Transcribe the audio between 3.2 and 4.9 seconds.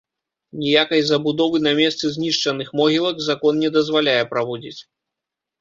закон не дазваляе праводзіць.